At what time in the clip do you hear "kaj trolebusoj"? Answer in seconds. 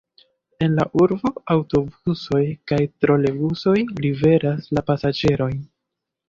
2.71-3.75